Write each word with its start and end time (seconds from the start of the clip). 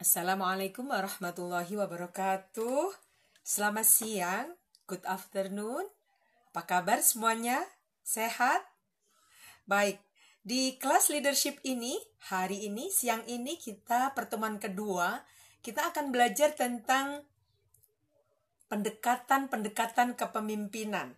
Assalamualaikum 0.00 0.88
warahmatullahi 0.96 1.76
wabarakatuh. 1.76 2.88
Selamat 3.44 3.84
siang, 3.84 4.48
good 4.88 5.04
afternoon. 5.04 5.84
Apa 6.56 6.64
kabar 6.64 7.04
semuanya? 7.04 7.60
Sehat? 8.00 8.64
Baik, 9.68 10.00
di 10.40 10.80
kelas 10.80 11.12
leadership 11.12 11.60
ini, 11.68 12.00
hari 12.32 12.64
ini, 12.64 12.88
siang 12.88 13.28
ini 13.28 13.60
kita 13.60 14.16
pertemuan 14.16 14.56
kedua, 14.56 15.20
kita 15.60 15.92
akan 15.92 16.08
belajar 16.08 16.56
tentang 16.56 17.20
pendekatan-pendekatan 18.72 20.16
kepemimpinan. 20.16 21.12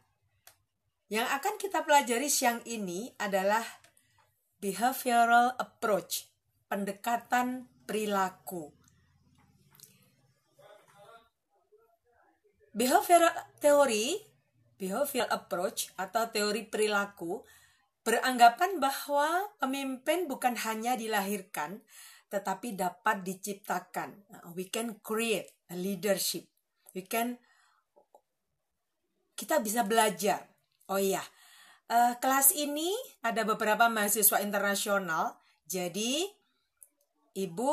Yang 1.07 1.31
akan 1.31 1.55
kita 1.55 1.87
pelajari 1.87 2.27
siang 2.27 2.59
ini 2.67 3.15
adalah 3.15 3.63
behavioral 4.59 5.55
approach, 5.63 6.27
pendekatan 6.67 7.71
perilaku. 7.85 8.71
Behavioral 12.73 13.37
teori, 13.61 14.17
behavioral 14.81 15.29
approach 15.29 15.93
atau 16.01 16.33
teori 16.33 16.65
perilaku 16.65 17.45
beranggapan 18.03 18.83
bahwa 18.83 19.29
pemimpin 19.63 20.27
bukan 20.27 20.59
hanya 20.67 20.99
dilahirkan 20.99 21.85
tetapi 22.33 22.73
dapat 22.73 23.21
diciptakan. 23.21 24.25
We 24.57 24.73
can 24.73 24.97
create 25.05 25.53
a 25.69 25.77
leadership. 25.77 26.49
We 26.97 27.05
can 27.05 27.37
kita 29.37 29.61
bisa 29.61 29.85
belajar. 29.85 30.49
Oh 30.89 30.97
iya, 30.97 31.21
uh, 31.93 32.17
kelas 32.17 32.57
ini 32.57 32.89
ada 33.21 33.45
beberapa 33.45 33.93
mahasiswa 33.93 34.41
internasional. 34.41 35.37
Jadi 35.69 36.25
Ibu 37.33 37.73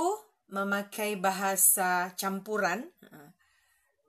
memakai 0.50 1.20
bahasa 1.20 2.16
campuran, 2.16 2.90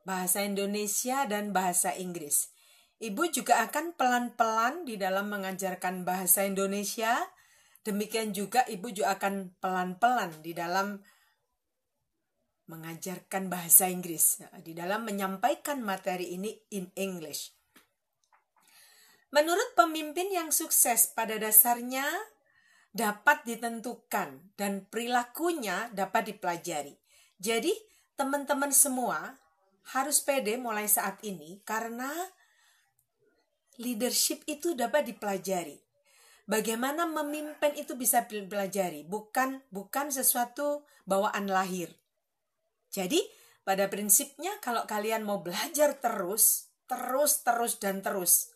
bahasa 0.06 0.46
Indonesia 0.46 1.26
dan 1.26 1.50
bahasa 1.50 1.92
Inggris. 1.94 2.54
Ibu 3.00 3.32
juga 3.32 3.64
akan 3.64 3.96
pelan-pelan 3.96 4.84
di 4.84 5.00
dalam 5.00 5.32
mengajarkan 5.32 6.04
bahasa 6.04 6.44
Indonesia. 6.44 7.16
Demikian 7.80 8.36
juga 8.36 8.60
ibu 8.68 8.92
juga 8.92 9.16
akan 9.16 9.56
pelan-pelan 9.56 10.44
di 10.44 10.52
dalam 10.52 11.00
mengajarkan 12.68 13.50
bahasa 13.50 13.88
Inggris, 13.88 14.44
di 14.62 14.76
dalam 14.76 15.02
menyampaikan 15.02 15.80
materi 15.82 16.36
ini 16.36 16.54
in 16.70 16.92
English. 16.94 17.56
Menurut 19.34 19.74
pemimpin 19.74 20.30
yang 20.30 20.54
sukses 20.54 21.10
pada 21.10 21.40
dasarnya 21.40 22.06
dapat 22.90 23.46
ditentukan 23.46 24.58
dan 24.58 24.86
perilakunya 24.90 25.90
dapat 25.94 26.34
dipelajari. 26.34 26.98
Jadi, 27.38 27.70
teman-teman 28.18 28.74
semua 28.74 29.38
harus 29.94 30.20
pede 30.20 30.58
mulai 30.58 30.90
saat 30.90 31.22
ini 31.22 31.62
karena 31.62 32.10
leadership 33.80 34.44
itu 34.44 34.74
dapat 34.76 35.08
dipelajari. 35.08 35.78
Bagaimana 36.50 37.06
memimpin 37.06 37.78
itu 37.78 37.94
bisa 37.94 38.26
dipelajari, 38.26 39.06
bukan 39.06 39.62
bukan 39.70 40.10
sesuatu 40.10 40.82
bawaan 41.06 41.46
lahir. 41.46 41.94
Jadi, 42.90 43.22
pada 43.62 43.86
prinsipnya 43.86 44.58
kalau 44.58 44.82
kalian 44.82 45.22
mau 45.22 45.38
belajar 45.38 45.94
terus, 46.02 46.74
terus, 46.90 47.46
terus 47.46 47.78
dan 47.78 48.02
terus, 48.02 48.50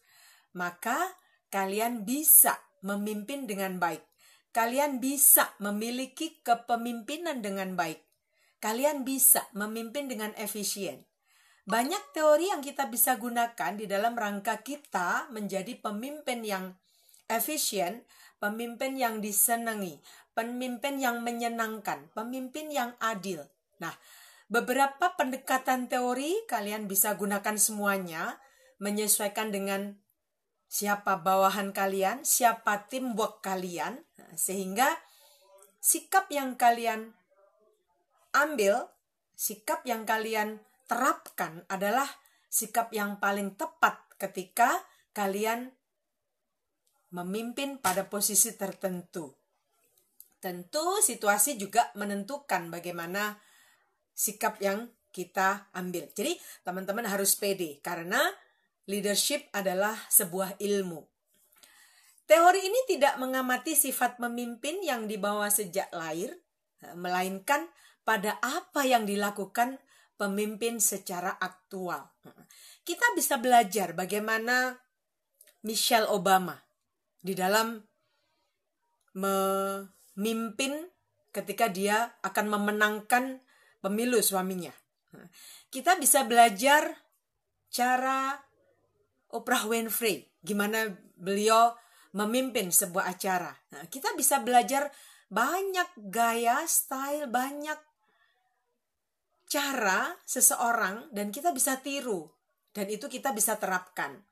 maka 0.58 0.98
kalian 1.54 2.02
bisa 2.02 2.58
memimpin 2.82 3.46
dengan 3.46 3.78
baik 3.78 4.02
kalian 4.54 5.02
bisa 5.02 5.50
memiliki 5.58 6.38
kepemimpinan 6.46 7.42
dengan 7.42 7.74
baik. 7.74 7.98
Kalian 8.62 9.02
bisa 9.02 9.44
memimpin 9.52 10.06
dengan 10.06 10.30
efisien. 10.38 11.04
Banyak 11.66 12.14
teori 12.14 12.54
yang 12.54 12.62
kita 12.62 12.86
bisa 12.86 13.18
gunakan 13.18 13.74
di 13.74 13.90
dalam 13.90 14.14
rangka 14.14 14.62
kita 14.62 15.26
menjadi 15.34 15.74
pemimpin 15.82 16.46
yang 16.46 16.78
efisien, 17.26 18.06
pemimpin 18.38 18.94
yang 18.94 19.18
disenangi, 19.18 19.98
pemimpin 20.38 21.02
yang 21.02 21.20
menyenangkan, 21.26 22.12
pemimpin 22.14 22.70
yang 22.70 22.94
adil. 23.02 23.48
Nah, 23.82 23.96
beberapa 24.46 25.18
pendekatan 25.18 25.90
teori 25.90 26.46
kalian 26.46 26.86
bisa 26.86 27.18
gunakan 27.18 27.58
semuanya 27.58 28.38
menyesuaikan 28.78 29.50
dengan 29.50 29.98
siapa 30.74 31.22
bawahan 31.22 31.70
kalian, 31.70 32.26
siapa 32.26 32.90
tim 32.90 33.14
work 33.14 33.46
kalian, 33.46 34.02
sehingga 34.34 34.90
sikap 35.78 36.26
yang 36.34 36.58
kalian 36.58 37.14
ambil, 38.34 38.90
sikap 39.38 39.86
yang 39.86 40.02
kalian 40.02 40.58
terapkan 40.90 41.62
adalah 41.70 42.10
sikap 42.50 42.90
yang 42.90 43.22
paling 43.22 43.54
tepat 43.54 44.02
ketika 44.18 44.82
kalian 45.14 45.70
memimpin 47.14 47.78
pada 47.78 48.10
posisi 48.10 48.58
tertentu. 48.58 49.30
Tentu 50.42 50.98
situasi 50.98 51.54
juga 51.54 51.94
menentukan 51.94 52.66
bagaimana 52.74 53.38
sikap 54.10 54.58
yang 54.58 54.90
kita 55.14 55.70
ambil. 55.70 56.10
Jadi 56.10 56.34
teman-teman 56.66 57.06
harus 57.06 57.38
pede 57.38 57.78
karena 57.78 58.18
Leadership 58.84 59.48
adalah 59.56 59.96
sebuah 60.12 60.60
ilmu. 60.60 61.00
Teori 62.24 62.60
ini 62.64 62.80
tidak 62.88 63.20
mengamati 63.20 63.76
sifat 63.76 64.16
memimpin 64.20 64.80
yang 64.80 65.04
dibawa 65.04 65.48
sejak 65.52 65.92
lahir, 65.92 66.36
melainkan 66.96 67.68
pada 68.04 68.36
apa 68.44 68.84
yang 68.84 69.08
dilakukan 69.08 69.80
pemimpin 70.20 70.80
secara 70.80 71.36
aktual. 71.40 72.12
Kita 72.84 73.16
bisa 73.16 73.40
belajar 73.40 73.96
bagaimana 73.96 74.76
Michelle 75.64 76.08
Obama 76.12 76.60
di 77.24 77.32
dalam 77.32 77.80
memimpin 79.16 80.84
ketika 81.32 81.72
dia 81.72 82.20
akan 82.20 82.46
memenangkan 82.52 83.40
pemilu 83.80 84.20
suaminya. 84.20 84.72
Kita 85.72 85.96
bisa 85.96 86.28
belajar 86.28 87.00
cara 87.72 88.43
Oprah 89.34 89.66
Winfrey, 89.66 90.30
gimana 90.38 90.94
beliau 91.18 91.74
memimpin 92.14 92.70
sebuah 92.70 93.10
acara. 93.10 93.50
Nah, 93.74 93.90
kita 93.90 94.14
bisa 94.14 94.38
belajar 94.38 94.94
banyak 95.26 95.90
gaya, 96.14 96.62
style, 96.70 97.26
banyak 97.26 97.76
cara 99.50 100.14
seseorang 100.22 101.10
dan 101.10 101.34
kita 101.34 101.50
bisa 101.50 101.78
tiru 101.82 102.30
dan 102.74 102.90
itu 102.90 103.06
kita 103.06 103.30
bisa 103.34 103.58
terapkan. 103.58 104.22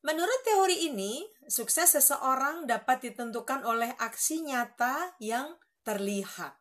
Menurut 0.00 0.40
teori 0.44 0.88
ini, 0.88 1.20
sukses 1.44 1.92
seseorang 1.92 2.64
dapat 2.64 3.12
ditentukan 3.12 3.68
oleh 3.68 3.92
aksi 4.00 4.44
nyata 4.48 5.12
yang 5.20 5.60
terlihat. 5.84 6.56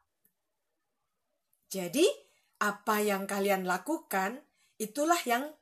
Jadi, 1.71 2.03
apa 2.59 2.99
yang 2.99 3.23
kalian 3.23 3.63
lakukan 3.63 4.43
itulah 4.75 5.19
yang 5.23 5.55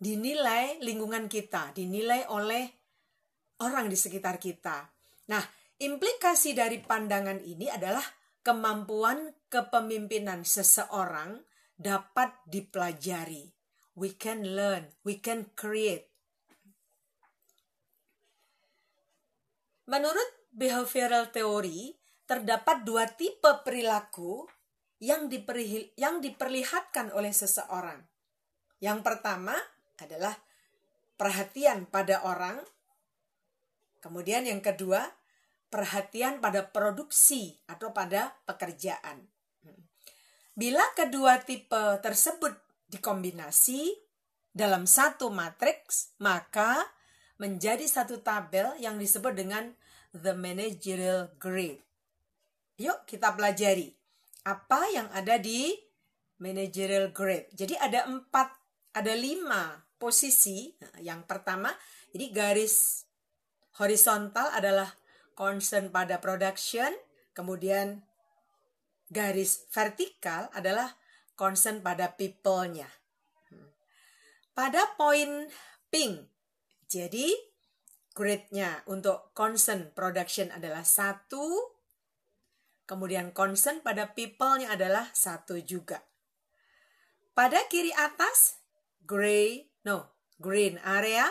dinilai 0.00 0.80
lingkungan 0.80 1.28
kita, 1.28 1.76
dinilai 1.76 2.24
oleh 2.32 2.64
orang 3.60 3.92
di 3.92 4.00
sekitar 4.00 4.40
kita. 4.40 4.88
Nah, 5.28 5.44
implikasi 5.76 6.56
dari 6.56 6.80
pandangan 6.80 7.36
ini 7.44 7.68
adalah 7.68 8.02
kemampuan 8.40 9.36
kepemimpinan 9.52 10.48
seseorang 10.48 11.44
dapat 11.76 12.32
dipelajari. 12.48 13.52
We 13.92 14.16
can 14.16 14.56
learn, 14.56 14.88
we 15.04 15.20
can 15.20 15.52
create. 15.52 16.08
Menurut 19.84 20.48
behavioral 20.48 21.28
theory, 21.28 22.00
terdapat 22.24 22.88
dua 22.88 23.04
tipe 23.04 23.50
perilaku 23.60 24.48
yang, 25.02 25.28
yang 26.00 26.24
diperlihatkan 26.24 27.12
oleh 27.12 27.34
seseorang. 27.34 28.00
Yang 28.80 28.98
pertama 29.04 29.58
adalah 30.02 30.34
perhatian 31.20 31.84
pada 31.84 32.24
orang. 32.24 32.60
Kemudian 34.00 34.48
yang 34.48 34.64
kedua, 34.64 35.04
perhatian 35.68 36.40
pada 36.40 36.66
produksi 36.66 37.60
atau 37.68 37.92
pada 37.92 38.34
pekerjaan. 38.48 39.28
Bila 40.56 40.82
kedua 40.96 41.40
tipe 41.40 42.00
tersebut 42.02 42.52
dikombinasi 42.90 43.94
dalam 44.50 44.84
satu 44.84 45.30
matriks, 45.30 46.16
maka 46.18 46.84
menjadi 47.40 47.86
satu 47.86 48.20
tabel 48.20 48.76
yang 48.82 49.00
disebut 49.00 49.32
dengan 49.32 49.72
the 50.12 50.34
managerial 50.34 51.32
grade. 51.38 51.80
Yuk 52.76 53.06
kita 53.08 53.32
pelajari 53.32 53.94
apa 54.44 54.80
yang 54.92 55.08
ada 55.12 55.36
di 55.38 55.72
managerial 56.40 57.12
grade. 57.12 57.52
Jadi 57.52 57.76
ada 57.76 58.08
empat, 58.08 58.48
ada 58.96 59.12
lima 59.14 59.80
posisi. 60.00 60.72
Yang 61.04 61.28
pertama, 61.28 61.68
jadi 62.10 62.32
garis 62.32 63.04
horizontal 63.76 64.48
adalah 64.56 64.96
concern 65.36 65.92
pada 65.92 66.18
production, 66.18 66.90
kemudian 67.36 68.02
garis 69.12 69.68
vertikal 69.70 70.48
adalah 70.56 70.96
concern 71.38 71.80
pada 71.80 72.12
people-nya. 72.16 72.88
Pada 74.52 74.92
poin 74.98 75.48
pink, 75.88 76.28
jadi 76.90 77.32
grade-nya 78.12 78.84
untuk 78.90 79.32
concern 79.32 79.94
production 79.94 80.52
adalah 80.52 80.84
satu, 80.84 81.72
kemudian 82.84 83.32
concern 83.32 83.80
pada 83.80 84.12
people-nya 84.12 84.74
adalah 84.74 85.08
satu 85.14 85.56
juga. 85.62 86.02
Pada 87.32 87.62
kiri 87.70 87.94
atas, 87.94 88.60
gray, 89.06 89.69
no, 89.86 90.12
green 90.40 90.80
area, 90.82 91.28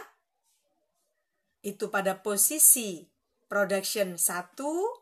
itu 1.66 1.92
pada 1.92 2.22
posisi 2.24 3.06
production 3.50 4.16
satu, 4.16 5.00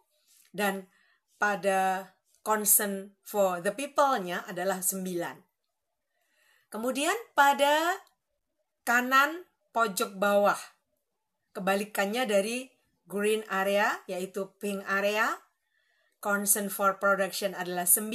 dan 0.56 0.90
pada 1.38 2.14
concern 2.42 3.14
for 3.22 3.60
the 3.60 3.76
people-nya 3.76 4.48
adalah 4.48 4.80
sembilan. 4.80 5.44
Kemudian 6.72 7.16
pada 7.36 8.00
kanan 8.88 9.44
pojok 9.76 10.16
bawah. 10.16 10.58
Kebalikannya 11.52 12.24
dari 12.24 12.72
green 13.04 13.44
area 13.52 14.00
yaitu 14.08 14.52
pink 14.64 14.84
area. 14.88 15.44
Concern 16.24 16.72
for 16.72 16.98
production 16.98 17.54
adalah 17.54 17.86
9 17.86 18.10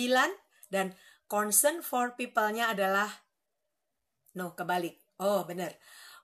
dan 0.74 0.96
concern 1.30 1.80
for 1.84 2.18
people-nya 2.18 2.74
adalah 2.74 3.22
no 4.34 4.56
kebalik. 4.58 5.01
Oh 5.20 5.44
benar. 5.44 5.76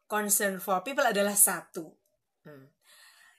Concern 0.09 0.63
for 0.63 0.81
people 0.81 1.05
adalah 1.05 1.37
satu. 1.37 1.93
Hmm. 2.47 2.73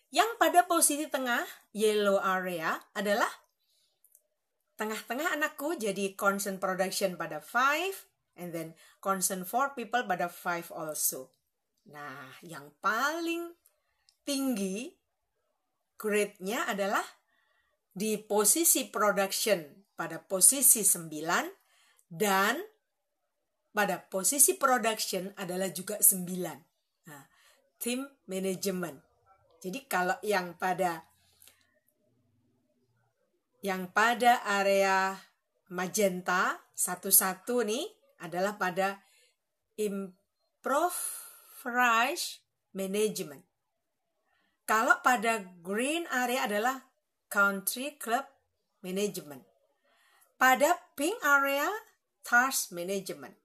Yang 0.09 0.29
pada 0.37 0.65
posisi 0.65 1.05
tengah 1.09 1.41
yellow 1.73 2.21
area 2.21 2.77
adalah 2.97 3.29
tengah-tengah 4.77 5.37
anakku 5.37 5.75
jadi 5.75 6.17
concern 6.17 6.57
production 6.57 7.19
pada 7.19 7.43
5 7.43 8.09
and 8.39 8.55
then 8.55 8.69
concern 9.03 9.43
for 9.43 9.75
people 9.75 10.01
pada 10.07 10.31
five 10.31 10.71
also. 10.71 11.35
Nah, 11.91 12.31
yang 12.39 12.71
paling 12.79 13.53
tinggi 14.23 14.87
grade-nya 15.99 16.71
adalah 16.71 17.03
di 17.91 18.15
posisi 18.23 18.87
production 18.87 19.67
pada 19.91 20.23
posisi 20.23 20.87
9 20.87 21.11
dan 22.07 22.55
pada 23.69 24.01
posisi 24.01 24.57
production 24.57 25.29
adalah 25.37 25.69
juga 25.69 26.01
9. 26.01 26.25
Nah, 27.07 27.23
team 27.77 28.05
management. 28.27 28.99
Jadi 29.59 29.85
kalau 29.85 30.15
yang 30.23 30.55
pada 30.55 31.03
yang 33.59 33.91
pada 33.91 34.39
area 34.47 35.19
magenta 35.69 36.63
satu-satu 36.71 37.67
nih 37.67 37.83
adalah 38.23 38.55
pada 38.55 39.03
improvised 39.75 40.15
management. 42.71 43.43
Kalau 44.63 45.01
pada 45.01 45.43
green 45.59 46.07
area 46.13 46.45
adalah 46.45 46.87
country 47.27 47.99
club 47.99 48.23
management. 48.85 49.43
Pada 50.39 50.79
pink 50.95 51.19
area 51.19 51.67
task 52.23 52.71
management. 52.71 53.35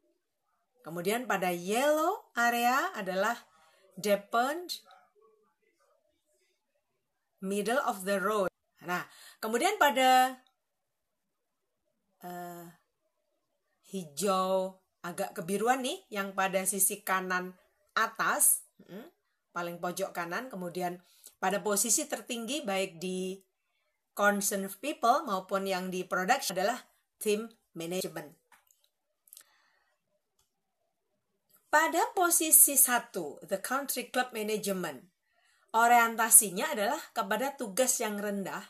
Kemudian 0.85 1.25
pada 1.25 1.49
yellow 1.49 2.29
area 2.37 2.93
adalah 2.93 3.41
depend 3.97 4.85
middle 7.41 7.81
of 7.89 8.05
the 8.05 8.21
road. 8.21 8.53
Nah, 8.85 9.01
kemudian 9.41 9.81
pada 9.81 10.37
uh, 12.21 12.69
hijau 13.89 14.77
agak 15.01 15.33
kebiruan 15.33 15.81
nih 15.81 16.05
yang 16.13 16.37
pada 16.37 16.69
sisi 16.69 17.01
kanan 17.01 17.57
atas 17.97 18.65
hmm, 18.85 19.09
paling 19.57 19.81
pojok 19.81 20.13
kanan 20.13 20.53
kemudian 20.53 21.01
pada 21.41 21.61
posisi 21.61 22.09
tertinggi 22.09 22.65
baik 22.65 23.01
di 23.01 23.41
concern 24.17 24.69
people 24.81 25.25
maupun 25.29 25.69
yang 25.69 25.89
di 25.89 26.05
production 26.05 26.57
adalah 26.57 26.81
team 27.21 27.49
management. 27.77 28.44
Pada 31.75 32.07
posisi 32.15 32.79
satu, 32.79 33.43
the 33.51 33.59
country 33.59 34.07
club 34.07 34.31
management, 34.31 35.11
orientasinya 35.75 36.71
adalah 36.71 37.03
kepada 37.11 37.59
tugas 37.59 37.99
yang 37.99 38.15
rendah, 38.15 38.63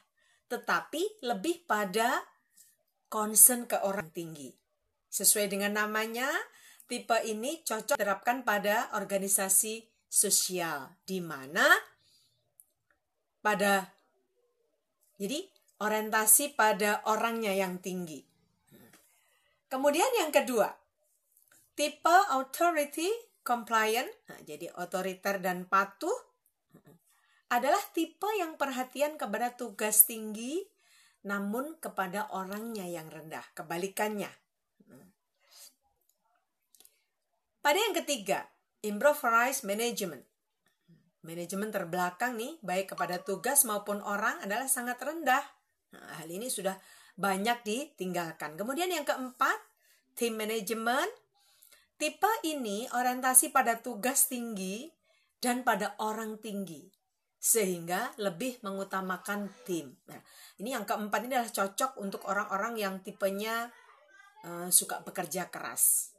tetapi 0.49 1.21
lebih 1.21 1.69
pada 1.69 2.25
concern 3.13 3.69
ke 3.69 3.77
orang 3.85 4.09
tinggi. 4.09 4.49
Sesuai 5.13 5.53
dengan 5.53 5.85
namanya, 5.85 6.33
tipe 6.89 7.13
ini 7.29 7.61
cocok 7.61 8.01
diterapkan 8.01 8.41
pada 8.41 8.97
organisasi 8.97 9.85
sosial 10.09 10.97
di 11.05 11.21
mana 11.21 11.77
pada 13.45 13.85
jadi 15.21 15.45
orientasi 15.77 16.57
pada 16.57 17.05
orangnya 17.05 17.53
yang 17.53 17.85
tinggi. 17.85 18.25
Kemudian 19.69 20.09
yang 20.25 20.33
kedua, 20.33 20.84
tipe 21.75 22.17
authority 22.31 23.11
compliant, 23.45 24.09
nah, 24.31 24.41
jadi 24.43 24.73
otoriter 24.81 25.39
dan 25.43 25.69
patuh 25.69 26.15
adalah 27.53 27.83
tipe 27.93 28.27
yang 28.41 28.57
perhatian 28.59 29.15
kepada 29.21 29.55
tugas 29.55 30.09
tinggi 30.09 30.65
namun 31.25 31.81
kepada 31.81 32.29
orangnya 32.37 32.85
yang 32.85 33.09
rendah, 33.09 33.45
kebalikannya. 33.57 34.29
Pada 37.65 37.81
yang 37.81 37.97
ketiga, 37.97 38.45
improvised 38.85 39.65
management. 39.65 40.21
Manajemen 41.25 41.73
terbelakang 41.73 42.37
nih, 42.37 42.61
baik 42.61 42.93
kepada 42.93 43.17
tugas 43.25 43.65
maupun 43.65 44.05
orang 44.05 44.45
adalah 44.45 44.69
sangat 44.69 45.01
rendah. 45.01 45.41
Nah, 45.97 46.21
hal 46.21 46.29
ini 46.29 46.53
sudah 46.53 46.77
banyak 47.17 47.65
ditinggalkan. 47.65 48.61
Kemudian 48.61 48.93
yang 48.93 49.09
keempat, 49.09 49.57
team 50.13 50.37
management. 50.37 51.09
Tipe 52.05 52.29
ini 52.45 52.85
orientasi 52.93 53.49
pada 53.49 53.81
tugas 53.81 54.29
tinggi 54.29 54.93
dan 55.41 55.65
pada 55.65 55.97
orang 56.05 56.37
tinggi. 56.37 56.85
Sehingga 57.41 58.13
lebih 58.21 58.61
mengutamakan 58.61 59.49
tim. 59.65 59.97
Nah, 60.13 60.21
ini 60.61 60.77
yang 60.77 60.85
keempat 60.85 61.25
ini 61.25 61.33
adalah 61.33 61.65
cocok 61.65 61.97
untuk 62.05 62.29
orang-orang 62.29 62.77
yang 62.77 63.01
tipenya 63.01 63.73
uh, 64.45 64.69
suka 64.69 65.01
bekerja 65.01 65.49
keras. 65.49 66.13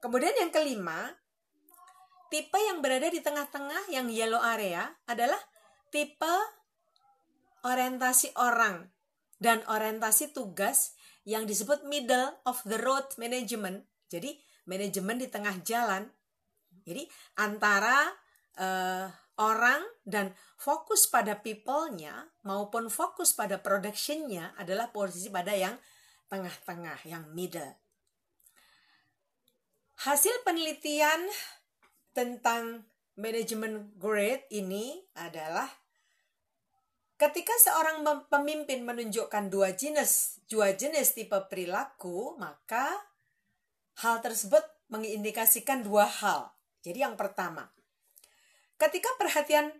Kemudian 0.00 0.32
yang 0.40 0.48
kelima, 0.48 1.12
tipe 2.32 2.56
yang 2.56 2.80
berada 2.80 3.12
di 3.12 3.20
tengah-tengah 3.20 3.92
yang 3.92 4.08
yellow 4.08 4.40
area 4.40 4.88
adalah 5.04 5.36
tipe 5.92 6.36
orientasi 7.60 8.32
orang 8.40 8.88
dan 9.36 9.60
orientasi 9.68 10.32
tugas 10.32 10.96
yang 11.28 11.44
disebut 11.44 11.84
middle 11.84 12.40
of 12.48 12.56
the 12.64 12.80
road 12.80 13.04
management. 13.20 13.84
Jadi 14.06 14.45
manajemen 14.66 15.16
di 15.22 15.30
tengah 15.30 15.56
jalan. 15.62 16.06
Jadi 16.86 17.06
antara 17.40 18.06
uh, 18.58 19.10
orang 19.42 19.82
dan 20.06 20.30
fokus 20.56 21.10
pada 21.10 21.38
people-nya 21.40 22.30
maupun 22.46 22.88
fokus 22.88 23.34
pada 23.34 23.58
production-nya 23.58 24.54
adalah 24.56 24.90
posisi 24.94 25.28
pada 25.28 25.52
yang 25.52 25.74
tengah-tengah, 26.26 27.06
yang 27.06 27.24
middle. 27.34 27.74
Hasil 29.96 30.44
penelitian 30.44 31.26
tentang 32.12 32.84
manajemen 33.16 33.96
grade 33.96 34.44
ini 34.52 35.00
adalah 35.16 35.68
ketika 37.16 37.52
seorang 37.64 38.04
pemimpin 38.28 38.84
menunjukkan 38.84 39.48
dua 39.48 39.72
jenis 39.72 40.44
dua 40.52 40.76
jenis 40.76 41.16
tipe 41.16 41.36
perilaku, 41.48 42.36
maka 42.36 42.92
hal 44.00 44.20
tersebut 44.20 44.62
mengindikasikan 44.92 45.82
dua 45.82 46.06
hal. 46.06 46.52
Jadi 46.84 47.02
yang 47.02 47.18
pertama, 47.18 47.66
ketika 48.78 49.10
perhatian 49.18 49.72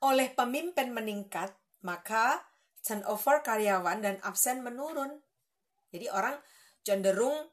oleh 0.00 0.32
pemimpin 0.32 0.92
meningkat, 0.92 1.52
maka 1.84 2.40
turnover 2.80 3.42
karyawan 3.42 3.98
dan 4.00 4.16
absen 4.22 4.62
menurun. 4.62 5.18
Jadi 5.90 6.06
orang 6.08 6.38
cenderung 6.86 7.50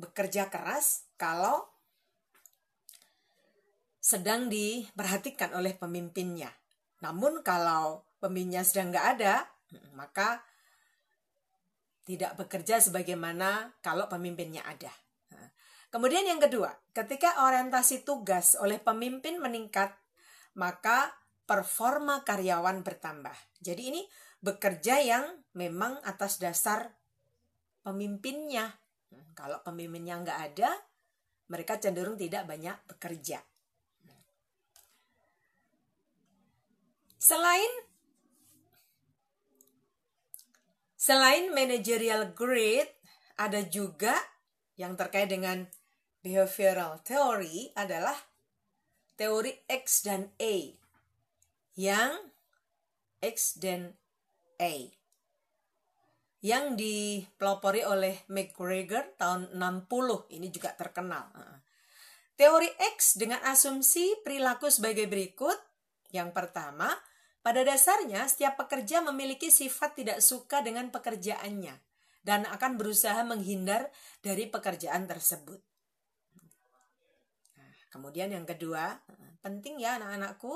bekerja 0.00 0.48
keras 0.48 1.04
kalau 1.20 1.68
sedang 4.00 4.48
diperhatikan 4.48 5.52
oleh 5.52 5.76
pemimpinnya. 5.76 6.48
Namun 7.04 7.44
kalau 7.44 8.08
pemimpinnya 8.16 8.64
sedang 8.64 8.88
nggak 8.88 9.08
ada, 9.20 9.44
maka 9.92 10.40
tidak 12.10 12.34
bekerja 12.34 12.82
sebagaimana 12.82 13.70
kalau 13.78 14.10
pemimpinnya 14.10 14.66
ada. 14.66 14.90
Kemudian 15.90 16.22
yang 16.22 16.38
kedua, 16.38 16.70
ketika 16.94 17.46
orientasi 17.46 18.06
tugas 18.06 18.54
oleh 18.54 18.78
pemimpin 18.78 19.42
meningkat, 19.42 19.90
maka 20.54 21.10
performa 21.50 22.22
karyawan 22.22 22.86
bertambah. 22.86 23.34
Jadi 23.58 23.82
ini 23.90 24.02
bekerja 24.38 25.02
yang 25.02 25.26
memang 25.58 25.98
atas 26.06 26.38
dasar 26.38 26.94
pemimpinnya. 27.82 28.70
Hmm, 29.10 29.34
kalau 29.34 29.58
pemimpinnya 29.66 30.22
nggak 30.22 30.40
ada, 30.54 30.70
mereka 31.50 31.82
cenderung 31.82 32.14
tidak 32.14 32.46
banyak 32.46 32.78
bekerja. 32.86 33.42
Selain 37.18 37.89
selain 41.10 41.50
managerial 41.50 42.30
grade, 42.38 42.86
ada 43.34 43.66
juga 43.66 44.14
yang 44.78 44.94
terkait 44.94 45.26
dengan 45.26 45.66
behavioral 46.22 47.02
theory 47.02 47.74
adalah 47.74 48.14
teori 49.18 49.50
X 49.66 50.06
dan 50.06 50.30
A. 50.38 50.70
Yang 51.74 52.14
X 53.18 53.58
dan 53.58 53.98
A 54.62 54.86
yang 56.46 56.78
dipelopori 56.78 57.82
oleh 57.82 58.22
McGregor 58.30 59.18
tahun 59.18 59.50
60 59.58 60.30
ini 60.30 60.46
juga 60.54 60.78
terkenal. 60.78 61.26
Teori 62.38 62.70
X 62.96 63.18
dengan 63.18 63.42
asumsi 63.50 64.14
perilaku 64.22 64.70
sebagai 64.70 65.10
berikut. 65.10 65.58
Yang 66.14 66.30
pertama, 66.32 66.88
pada 67.40 67.64
dasarnya 67.64 68.28
setiap 68.28 68.60
pekerja 68.60 69.00
memiliki 69.00 69.48
sifat 69.48 69.96
tidak 69.96 70.18
suka 70.20 70.60
dengan 70.60 70.92
pekerjaannya 70.92 71.74
dan 72.20 72.44
akan 72.44 72.76
berusaha 72.76 73.24
menghindar 73.24 73.88
dari 74.20 74.44
pekerjaan 74.48 75.08
tersebut. 75.08 75.60
Nah, 77.56 77.72
kemudian 77.88 78.28
yang 78.28 78.44
kedua, 78.44 79.00
penting 79.40 79.80
ya 79.80 79.96
anak-anakku, 79.96 80.52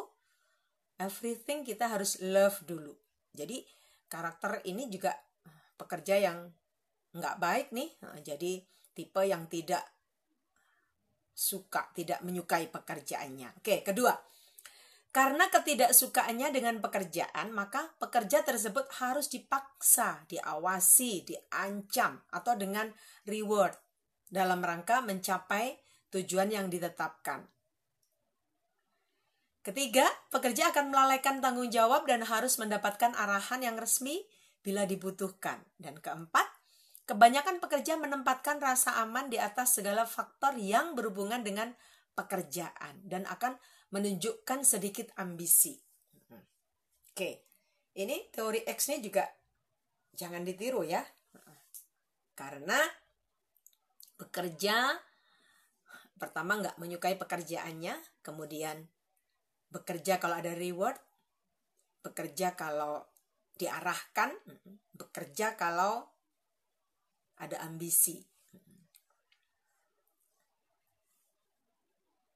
everything 1.00 1.64
kita 1.64 1.88
harus 1.88 2.20
love 2.20 2.60
dulu. 2.68 2.92
Jadi 3.32 3.64
karakter 4.12 4.60
ini 4.68 4.92
juga 4.92 5.16
pekerja 5.74 6.20
yang 6.20 6.52
nggak 7.14 7.38
baik 7.38 7.68
nih 7.70 7.90
jadi 8.26 8.52
tipe 8.90 9.22
yang 9.22 9.46
tidak 9.46 9.82
suka 11.34 11.90
tidak 11.94 12.22
menyukai 12.22 12.70
pekerjaannya 12.70 13.58
oke 13.62 13.86
kedua 13.86 14.14
karena 15.14 15.46
ketidaksukaannya 15.46 16.50
dengan 16.50 16.82
pekerjaan, 16.82 17.54
maka 17.54 17.94
pekerja 18.02 18.42
tersebut 18.42 18.90
harus 18.98 19.30
dipaksa, 19.30 20.26
diawasi, 20.26 21.22
diancam, 21.22 22.18
atau 22.34 22.58
dengan 22.58 22.90
reward 23.22 23.78
dalam 24.26 24.58
rangka 24.58 25.06
mencapai 25.06 25.78
tujuan 26.10 26.50
yang 26.50 26.66
ditetapkan. 26.66 27.46
Ketiga, 29.62 30.02
pekerja 30.34 30.74
akan 30.74 30.90
melalaikan 30.90 31.38
tanggung 31.38 31.70
jawab 31.70 32.10
dan 32.10 32.26
harus 32.26 32.58
mendapatkan 32.58 33.14
arahan 33.14 33.62
yang 33.62 33.78
resmi 33.78 34.26
bila 34.66 34.82
dibutuhkan. 34.82 35.62
Dan 35.78 36.02
keempat, 36.02 36.44
kebanyakan 37.06 37.62
pekerja 37.62 37.94
menempatkan 38.02 38.58
rasa 38.58 38.98
aman 38.98 39.30
di 39.30 39.38
atas 39.38 39.78
segala 39.78 40.10
faktor 40.10 40.58
yang 40.58 40.98
berhubungan 40.98 41.46
dengan 41.46 41.70
pekerjaan 42.18 42.98
dan 43.06 43.30
akan 43.30 43.54
menunjukkan 43.94 44.66
sedikit 44.66 45.14
ambisi. 45.14 45.78
Oke, 47.14 47.46
ini 47.94 48.26
teori 48.34 48.66
X 48.66 48.90
ini 48.90 49.06
juga 49.06 49.22
jangan 50.18 50.42
ditiru 50.42 50.82
ya. 50.82 50.98
Karena 52.34 52.82
bekerja 54.18 54.98
pertama 56.18 56.58
nggak 56.58 56.82
menyukai 56.82 57.14
pekerjaannya, 57.14 57.94
kemudian 58.18 58.82
bekerja 59.70 60.18
kalau 60.18 60.42
ada 60.42 60.50
reward, 60.58 60.98
bekerja 62.02 62.58
kalau 62.58 63.06
diarahkan, 63.54 64.34
bekerja 64.90 65.54
kalau 65.54 66.02
ada 67.38 67.62
ambisi. 67.62 68.26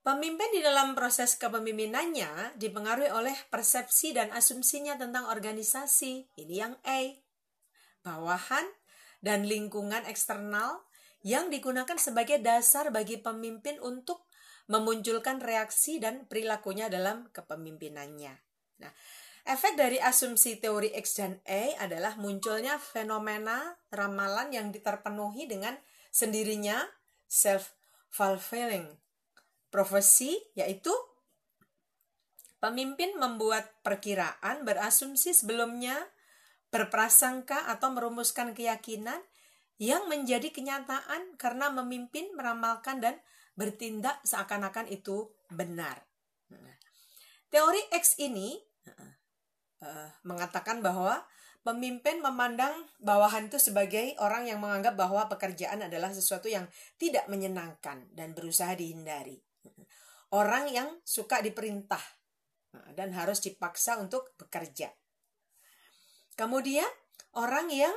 Pemimpin 0.08 0.48
di 0.56 0.64
dalam 0.64 0.96
proses 0.96 1.36
kepemimpinannya 1.36 2.56
dipengaruhi 2.56 3.12
oleh 3.12 3.36
persepsi 3.52 4.16
dan 4.16 4.32
asumsinya 4.32 4.96
tentang 4.96 5.28
organisasi. 5.28 6.32
Ini 6.32 6.54
yang 6.64 6.80
A. 6.80 7.12
Bawahan 8.00 8.64
dan 9.20 9.44
lingkungan 9.44 10.08
eksternal 10.08 10.80
yang 11.20 11.52
digunakan 11.52 12.00
sebagai 12.00 12.40
dasar 12.40 12.88
bagi 12.88 13.20
pemimpin 13.20 13.76
untuk 13.84 14.24
memunculkan 14.72 15.44
reaksi 15.44 16.00
dan 16.00 16.24
perilakunya 16.24 16.88
dalam 16.88 17.28
kepemimpinannya. 17.28 18.32
Nah, 18.80 18.92
Efek 19.44 19.76
dari 19.76 20.00
asumsi 20.00 20.56
teori 20.56 20.88
X 20.96 21.20
dan 21.20 21.36
A 21.44 21.84
adalah 21.84 22.16
munculnya 22.16 22.80
fenomena 22.80 23.76
ramalan 23.92 24.56
yang 24.56 24.72
terpenuhi 24.72 25.44
dengan 25.44 25.76
sendirinya 26.08 26.80
self-fulfilling 27.28 29.07
prophecy, 29.68 30.36
yaitu 30.56 30.92
pemimpin 32.58 33.14
membuat 33.16 33.70
perkiraan 33.86 34.66
berasumsi 34.66 35.34
sebelumnya 35.34 35.94
berprasangka 36.68 37.70
atau 37.70 37.88
merumuskan 37.94 38.52
keyakinan 38.52 39.18
yang 39.78 40.10
menjadi 40.10 40.50
kenyataan 40.50 41.38
karena 41.38 41.70
memimpin, 41.70 42.34
meramalkan, 42.34 42.98
dan 42.98 43.14
bertindak 43.54 44.18
seakan-akan 44.26 44.90
itu 44.90 45.30
benar. 45.48 46.02
Nah, 46.50 46.76
teori 47.48 47.80
X 47.94 48.18
ini 48.18 48.58
uh, 49.80 50.08
mengatakan 50.26 50.82
bahwa 50.82 51.22
pemimpin 51.62 52.18
memandang 52.20 52.74
bawahan 52.98 53.46
itu 53.48 53.58
sebagai 53.62 54.18
orang 54.18 54.50
yang 54.50 54.58
menganggap 54.58 54.98
bahwa 54.98 55.30
pekerjaan 55.30 55.86
adalah 55.86 56.10
sesuatu 56.10 56.50
yang 56.50 56.66
tidak 56.98 57.30
menyenangkan 57.30 58.10
dan 58.12 58.34
berusaha 58.34 58.74
dihindari. 58.74 59.47
Orang 60.28 60.68
yang 60.68 60.88
suka 61.02 61.40
diperintah 61.40 62.02
eh, 62.76 62.90
dan 62.96 63.16
harus 63.16 63.40
dipaksa 63.40 63.96
untuk 63.96 64.36
bekerja. 64.36 64.92
Kemudian 66.38 66.88
orang 67.34 67.72
yang 67.72 67.94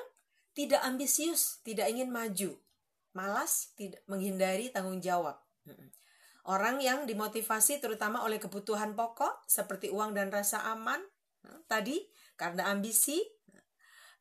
tidak 0.52 0.84
ambisius, 0.84 1.64
tidak 1.64 1.88
ingin 1.92 2.10
maju, 2.12 2.58
malas, 3.16 3.72
tidak 3.78 4.04
menghindari 4.08 4.72
tanggung 4.74 5.00
jawab. 5.00 5.40
Orang 6.42 6.82
yang 6.82 7.06
dimotivasi 7.06 7.78
terutama 7.78 8.26
oleh 8.26 8.42
kebutuhan 8.42 8.98
pokok 8.98 9.46
seperti 9.46 9.94
uang 9.94 10.18
dan 10.18 10.34
rasa 10.34 10.66
aman, 10.74 11.00
tadi 11.70 12.02
karena 12.34 12.74
ambisi. 12.74 13.22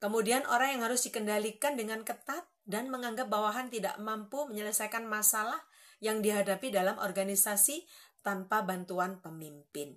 Kemudian 0.00 0.44
orang 0.48 0.76
yang 0.76 0.82
harus 0.88 1.04
dikendalikan 1.08 1.76
dengan 1.76 2.04
ketat 2.04 2.44
dan 2.64 2.88
menganggap 2.88 3.28
bawahan 3.28 3.68
tidak 3.68 3.96
mampu 4.00 4.48
menyelesaikan 4.48 5.04
masalah 5.04 5.60
yang 6.00 6.24
dihadapi 6.24 6.72
dalam 6.72 6.96
organisasi 6.96 7.84
tanpa 8.24 8.64
bantuan 8.64 9.20
pemimpin. 9.20 9.96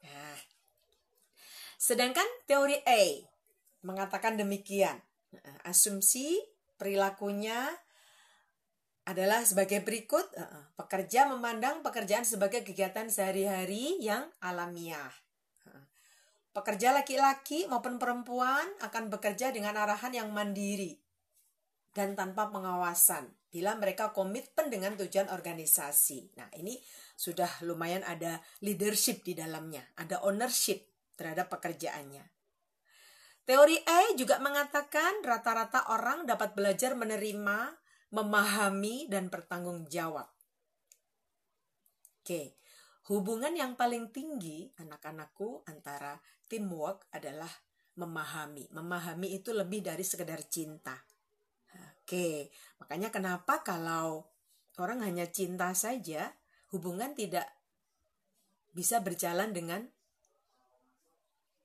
Nah, 0.00 0.38
sedangkan 1.76 2.26
teori 2.46 2.78
A 2.86 3.02
mengatakan 3.82 4.38
demikian. 4.38 4.98
Asumsi 5.62 6.38
perilakunya 6.74 7.70
adalah 9.06 9.42
sebagai 9.42 9.82
berikut. 9.82 10.26
Pekerja 10.78 11.26
memandang 11.26 11.82
pekerjaan 11.82 12.26
sebagai 12.26 12.62
kegiatan 12.62 13.10
sehari-hari 13.10 13.98
yang 14.02 14.30
alamiah. 14.38 15.10
Pekerja 16.50 16.90
laki-laki 16.90 17.70
maupun 17.70 18.02
perempuan 18.02 18.66
akan 18.82 19.06
bekerja 19.06 19.54
dengan 19.54 19.78
arahan 19.78 20.10
yang 20.10 20.34
mandiri 20.34 20.98
dan 21.94 22.18
tanpa 22.18 22.50
pengawasan 22.50 23.39
bila 23.50 23.74
mereka 23.74 24.14
komitmen 24.14 24.70
dengan 24.70 24.94
tujuan 24.94 25.26
organisasi. 25.28 26.38
Nah, 26.38 26.48
ini 26.54 26.78
sudah 27.18 27.66
lumayan 27.66 28.06
ada 28.06 28.38
leadership 28.62 29.26
di 29.26 29.34
dalamnya, 29.34 29.82
ada 29.98 30.22
ownership 30.22 30.86
terhadap 31.18 31.50
pekerjaannya. 31.50 32.24
Teori 33.44 33.82
A 33.82 34.14
juga 34.14 34.38
mengatakan 34.38 35.26
rata-rata 35.26 35.90
orang 35.90 36.22
dapat 36.22 36.54
belajar 36.54 36.94
menerima, 36.94 37.74
memahami, 38.14 39.10
dan 39.10 39.26
bertanggung 39.26 39.90
jawab. 39.90 40.30
Oke, 42.22 42.54
hubungan 43.10 43.50
yang 43.58 43.74
paling 43.74 44.14
tinggi 44.14 44.70
anak-anakku 44.78 45.66
antara 45.66 46.22
teamwork 46.46 47.10
adalah 47.10 47.50
memahami. 47.98 48.70
Memahami 48.70 49.34
itu 49.34 49.50
lebih 49.50 49.82
dari 49.82 50.06
sekedar 50.06 50.46
cinta. 50.46 50.94
Oke, 52.10 52.50
makanya 52.82 53.14
kenapa 53.14 53.62
kalau 53.62 54.26
orang 54.82 54.98
hanya 55.06 55.30
cinta 55.30 55.70
saja, 55.78 56.34
hubungan 56.74 57.14
tidak 57.14 57.46
bisa 58.74 58.98
berjalan 58.98 59.54
dengan 59.54 59.86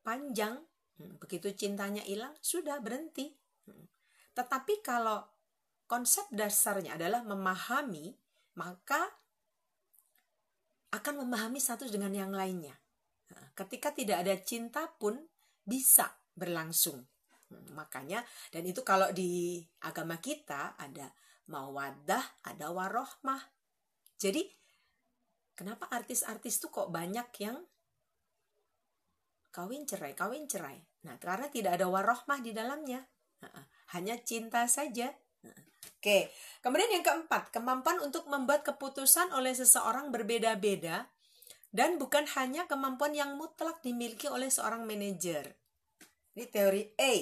panjang. 0.05 0.61
Hmm, 1.01 1.17
begitu 1.17 1.49
cintanya 1.57 2.05
hilang, 2.05 2.37
sudah 2.45 2.77
berhenti. 2.77 3.33
Hmm. 3.65 3.89
Tetapi 4.37 4.85
kalau 4.85 5.25
konsep 5.89 6.29
dasarnya 6.29 6.93
adalah 6.93 7.25
memahami, 7.25 8.13
maka 8.61 9.01
akan 10.93 11.25
memahami 11.25 11.57
satu 11.57 11.89
dengan 11.89 12.13
yang 12.13 12.29
lainnya. 12.29 12.77
Ketika 13.57 13.97
tidak 13.97 14.21
ada 14.21 14.37
cinta 14.45 14.93
pun 14.93 15.25
bisa 15.65 16.05
berlangsung. 16.37 17.01
Makanya 17.51 18.25
dan 18.49 18.63
itu 18.65 18.81
kalau 18.81 19.13
di 19.13 19.61
agama 19.85 20.17
kita 20.17 20.79
ada 20.79 21.13
mawadah, 21.45 22.23
ada 22.41 22.73
warohmah. 22.73 23.41
Jadi 24.17 24.49
kenapa 25.53 25.85
artis-artis 25.93 26.57
tuh 26.57 26.73
kok 26.73 26.89
banyak 26.89 27.29
yang 27.43 27.57
kawin 29.53 29.87
cerai, 29.87 30.17
kawin 30.17 30.49
cerai. 30.49 30.83
Nah, 31.05 31.15
karena 31.21 31.47
tidak 31.47 31.77
ada 31.79 31.87
warohmah 31.87 32.39
di 32.41 32.51
dalamnya. 32.51 33.05
Hanya 33.93 34.17
cinta 34.25 34.65
saja. 34.65 35.13
Oke, 35.95 36.33
kemudian 36.59 36.89
yang 36.89 37.05
keempat, 37.05 37.53
kemampuan 37.53 38.01
untuk 38.01 38.25
membuat 38.25 38.65
keputusan 38.65 39.31
oleh 39.33 39.53
seseorang 39.53 40.09
berbeda-beda 40.09 41.07
dan 41.69 42.01
bukan 42.01 42.25
hanya 42.37 42.65
kemampuan 42.65 43.13
yang 43.13 43.37
mutlak 43.37 43.81
dimiliki 43.85 44.29
oleh 44.29 44.49
seorang 44.49 44.85
manajer. 44.85 45.53
Ini 46.35 46.51
teori 46.51 46.83
A, 46.99 47.13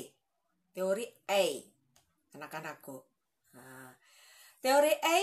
teori 0.74 1.05
A, 1.29 1.46
anak-anakku. 2.34 2.98
Nah, 3.53 3.93
teori 4.58 4.89
A, 4.89 5.22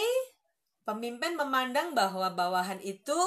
pemimpin 0.87 1.35
memandang 1.35 1.91
bahwa 1.91 2.31
bawahan 2.31 2.79
itu 2.87 3.19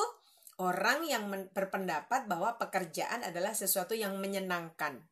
orang 0.64 1.04
yang 1.04 1.28
berpendapat 1.52 2.32
bahwa 2.32 2.56
pekerjaan 2.56 3.28
adalah 3.28 3.52
sesuatu 3.52 3.92
yang 3.92 4.16
menyenangkan. 4.24 5.04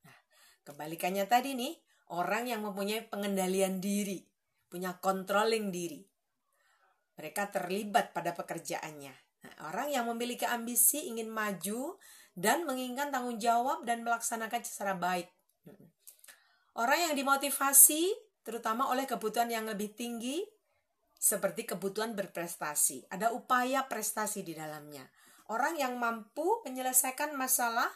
Nah, 0.00 0.18
kebalikannya 0.64 1.28
tadi 1.28 1.52
nih, 1.52 1.76
orang 2.16 2.48
yang 2.48 2.64
mempunyai 2.64 3.04
pengendalian 3.04 3.84
diri, 3.84 4.24
punya 4.72 4.96
controlling 4.96 5.68
diri. 5.68 6.00
Mereka 7.20 7.52
terlibat 7.52 8.16
pada 8.16 8.32
pekerjaannya. 8.32 9.12
Nah, 9.44 9.54
orang 9.68 9.92
yang 9.92 10.08
memiliki 10.08 10.48
ambisi 10.48 11.04
ingin 11.04 11.28
maju 11.28 12.00
dan 12.36 12.68
menginginkan 12.68 13.08
tanggung 13.08 13.40
jawab 13.40 13.82
dan 13.88 14.04
melaksanakan 14.04 14.60
secara 14.60 14.92
baik. 14.92 15.32
Orang 16.76 17.10
yang 17.10 17.14
dimotivasi 17.16 18.12
terutama 18.44 18.92
oleh 18.92 19.08
kebutuhan 19.08 19.48
yang 19.48 19.64
lebih 19.64 19.96
tinggi 19.96 20.44
seperti 21.16 21.64
kebutuhan 21.64 22.12
berprestasi. 22.12 23.08
Ada 23.08 23.32
upaya 23.32 23.88
prestasi 23.88 24.44
di 24.44 24.52
dalamnya. 24.52 25.08
Orang 25.48 25.80
yang 25.80 25.96
mampu 25.96 26.60
menyelesaikan 26.68 27.32
masalah 27.32 27.88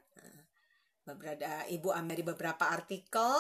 Beberapa 1.03 1.67
ibu 1.67 1.91
dari 1.91 2.23
beberapa 2.23 2.71
artikel. 2.71 3.31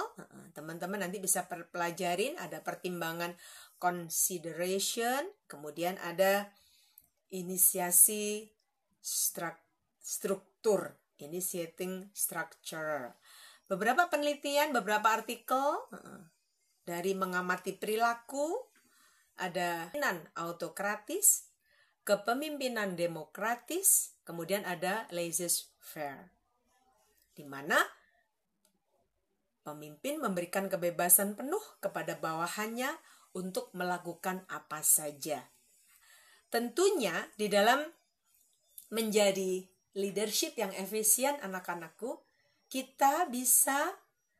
Teman-teman 0.50 1.07
nanti 1.07 1.22
bisa 1.22 1.46
pelajarin 1.46 2.35
ada 2.38 2.59
pertimbangan 2.59 3.38
consideration 3.83 5.26
kemudian 5.50 5.98
ada 5.98 6.55
inisiasi 7.35 8.46
struktur 9.98 10.94
initiating 11.18 12.07
structure 12.14 13.18
beberapa 13.66 14.09
penelitian, 14.09 14.72
beberapa 14.75 15.12
artikel 15.12 15.79
dari 16.83 17.14
mengamati 17.14 17.75
perilaku, 17.79 18.59
ada 19.38 19.88
pemimpinan 19.90 20.18
autokratis, 20.35 21.51
kepemimpinan 22.03 22.98
demokratis, 22.98 24.18
kemudian 24.27 24.66
ada 24.66 25.07
laissez-faire, 25.14 26.31
di 27.35 27.46
mana 27.46 27.79
pemimpin 29.62 30.18
memberikan 30.18 30.66
kebebasan 30.66 31.38
penuh 31.38 31.62
kepada 31.79 32.18
bawahannya 32.18 32.90
untuk 33.33 33.70
melakukan 33.72 34.44
apa 34.51 34.83
saja. 34.83 35.46
Tentunya 36.53 37.33
di 37.38 37.48
dalam 37.48 37.81
menjadi 38.92 39.64
leadership 39.96 40.59
yang 40.61 40.75
efisien 40.77 41.40
anak-anakku, 41.40 42.20
kita 42.72 43.28
bisa 43.28 43.92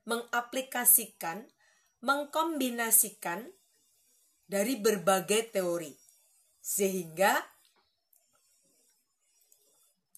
mengaplikasikan, 0.09 1.45
mengkombinasikan 2.01 3.45
dari 4.49 4.81
berbagai 4.81 5.53
teori. 5.53 5.93
Sehingga 6.57 7.37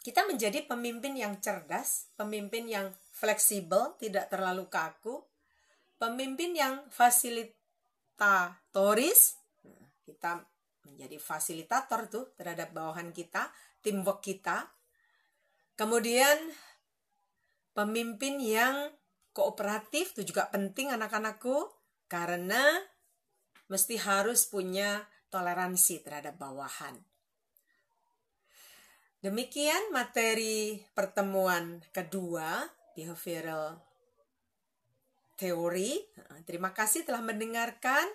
kita 0.06 0.30
menjadi 0.30 0.62
pemimpin 0.62 1.18
yang 1.18 1.42
cerdas, 1.42 2.14
pemimpin 2.14 2.70
yang 2.70 2.94
fleksibel, 3.10 3.98
tidak 3.98 4.30
terlalu 4.30 4.70
kaku, 4.70 5.26
pemimpin 5.98 6.54
yang 6.54 6.86
fasilitatoris. 6.94 9.42
Nah, 9.66 9.90
kita 10.06 10.38
menjadi 10.86 11.18
fasilitator 11.18 12.06
tuh 12.06 12.30
terhadap 12.38 12.70
bawahan 12.70 13.10
kita, 13.10 13.50
teamwork 13.82 14.22
kita. 14.22 14.70
Kemudian 15.74 16.54
Pemimpin 17.74 18.38
yang 18.38 18.94
kooperatif 19.34 20.14
itu 20.14 20.30
juga 20.30 20.46
penting 20.48 20.94
anak-anakku 20.94 21.74
karena 22.06 22.62
mesti 23.66 23.98
harus 23.98 24.46
punya 24.46 25.10
toleransi 25.34 26.06
terhadap 26.06 26.38
bawahan. 26.38 27.02
Demikian 29.18 29.90
materi 29.90 30.86
pertemuan 30.94 31.82
kedua 31.90 32.70
behavioral 32.94 33.82
teori. 35.34 35.98
Terima 36.46 36.70
kasih 36.70 37.02
telah 37.02 37.24
mendengarkan. 37.24 38.06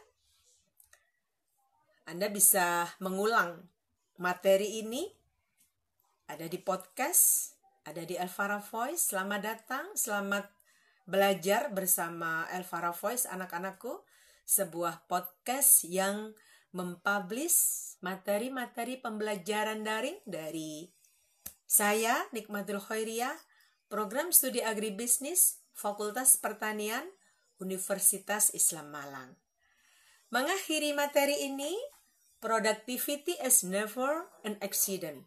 Anda 2.07 2.31
bisa 2.31 2.87
mengulang 3.03 3.67
materi 4.15 4.79
ini 4.79 5.05
ada 6.29 6.47
di 6.47 6.57
podcast 6.61 7.58
ada 7.89 8.05
di 8.05 8.13
Elvara 8.13 8.61
Voice. 8.61 9.09
Selamat 9.09 9.41
datang, 9.41 9.89
selamat 9.97 10.45
belajar 11.09 11.73
bersama 11.73 12.45
Elvara 12.53 12.93
Voice 12.93 13.25
anak-anakku. 13.25 14.05
Sebuah 14.45 15.09
podcast 15.09 15.89
yang 15.89 16.37
mempublish 16.69 17.97
materi-materi 18.05 19.01
pembelajaran 19.01 19.81
daring 19.81 20.21
dari 20.21 20.85
saya 21.65 22.29
Nikmatul 22.29 22.77
Khairiyah, 22.77 23.33
program 23.89 24.29
studi 24.29 24.61
agribisnis 24.61 25.65
Fakultas 25.73 26.37
Pertanian 26.37 27.09
Universitas 27.57 28.53
Islam 28.53 28.93
Malang. 28.93 29.33
Mengakhiri 30.29 30.93
materi 30.93 31.41
ini, 31.41 31.73
productivity 32.37 33.33
is 33.41 33.65
never 33.65 34.29
an 34.45 34.61
accident. 34.61 35.25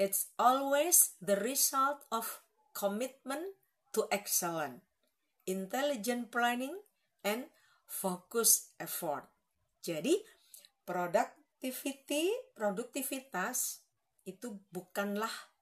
It's 0.00 0.32
always 0.40 1.12
the 1.20 1.36
result 1.36 2.08
of 2.08 2.40
commitment 2.72 3.52
to 3.92 4.08
excellence, 4.08 4.80
intelligent 5.44 6.32
planning, 6.32 6.72
and 7.20 7.52
focus 7.84 8.72
effort. 8.80 9.28
Jadi, 9.84 10.16
productivity, 10.88 12.32
produktivitas 12.56 13.84
itu 14.24 14.56
bukanlah 14.72 15.52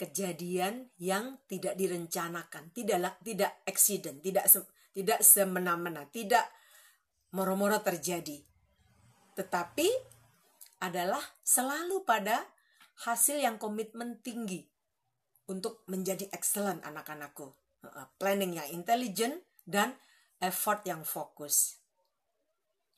kejadian 0.00 0.88
yang 0.96 1.44
tidak 1.44 1.76
direncanakan, 1.76 2.72
tidak 2.72 3.20
tidak 3.20 3.60
accident, 3.68 4.24
tidak 4.24 4.48
tidak 4.96 5.20
semena-mena, 5.20 6.08
tidak 6.08 6.48
moro-moro 7.36 7.76
terjadi. 7.84 8.40
Tetapi 9.36 9.88
adalah 10.80 11.20
selalu 11.44 12.08
pada 12.08 12.56
hasil 13.06 13.38
yang 13.38 13.62
komitmen 13.62 14.18
tinggi 14.22 14.66
untuk 15.46 15.86
menjadi 15.86 16.26
excellent 16.34 16.82
anak-anakku. 16.82 17.54
Planning 18.18 18.58
yang 18.58 18.68
intelligent 18.74 19.38
dan 19.62 19.94
effort 20.42 20.82
yang 20.82 21.06
fokus. 21.06 21.78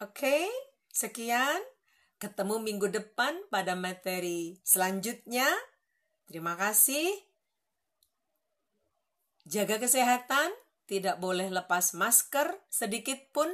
Oke, 0.00 0.48
sekian. 0.88 1.60
Ketemu 2.20 2.60
minggu 2.60 2.88
depan 2.92 3.32
pada 3.48 3.72
materi 3.76 4.60
selanjutnya. 4.64 5.48
Terima 6.28 6.56
kasih. 6.56 7.08
Jaga 9.48 9.80
kesehatan, 9.80 10.52
tidak 10.84 11.16
boleh 11.16 11.48
lepas 11.48 11.96
masker 11.96 12.60
sedikit 12.68 13.18
pun. 13.32 13.48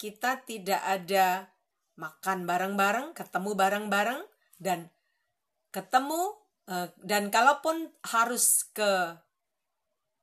Kita 0.00 0.40
tidak 0.44 0.80
ada 0.84 1.52
makan 2.00 2.48
bareng-bareng, 2.48 3.12
ketemu 3.12 3.50
bareng-bareng, 3.54 4.20
dan 4.56 4.93
ketemu 5.74 6.22
eh, 6.70 6.88
dan 7.02 7.34
kalaupun 7.34 7.90
harus 8.14 8.70
ke 8.70 9.18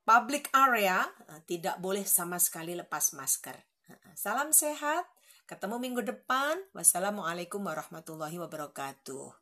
public 0.07 0.47
area 0.55 1.03
eh, 1.27 1.43
tidak 1.43 1.75
boleh 1.83 2.07
sama 2.07 2.39
sekali 2.39 2.71
lepas 2.79 3.11
masker. 3.11 3.59
Salam 4.15 4.55
sehat, 4.55 5.03
ketemu 5.43 5.75
minggu 5.75 6.07
depan. 6.07 6.55
Wassalamualaikum 6.71 7.59
warahmatullahi 7.59 8.39
wabarakatuh. 8.39 9.40